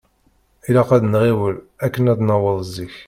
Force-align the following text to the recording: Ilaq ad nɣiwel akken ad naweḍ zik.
Ilaq 0.67 0.89
ad 0.95 1.03
nɣiwel 1.07 1.55
akken 1.85 2.09
ad 2.11 2.19
naweḍ 2.21 2.59
zik. 2.73 2.95